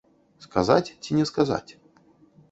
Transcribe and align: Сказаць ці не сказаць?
Сказаць 0.45 0.93
ці 1.03 1.17
не 1.17 1.25
сказаць? 1.31 1.71